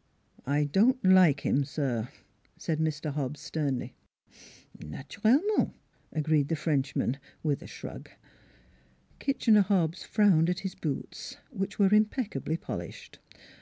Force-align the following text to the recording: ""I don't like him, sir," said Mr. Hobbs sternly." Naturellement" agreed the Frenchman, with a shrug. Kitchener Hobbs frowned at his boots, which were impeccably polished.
""I 0.46 0.64
don't 0.64 1.04
like 1.04 1.40
him, 1.42 1.62
sir," 1.62 2.08
said 2.56 2.78
Mr. 2.78 3.12
Hobbs 3.12 3.40
sternly." 3.42 3.94
Naturellement" 4.78 5.74
agreed 6.14 6.48
the 6.48 6.56
Frenchman, 6.56 7.18
with 7.42 7.60
a 7.60 7.66
shrug. 7.66 8.08
Kitchener 9.18 9.60
Hobbs 9.60 10.02
frowned 10.02 10.48
at 10.48 10.60
his 10.60 10.74
boots, 10.74 11.36
which 11.50 11.78
were 11.78 11.92
impeccably 11.94 12.56
polished. 12.56 13.18